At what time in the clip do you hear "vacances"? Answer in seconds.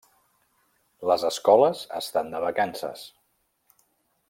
2.47-3.05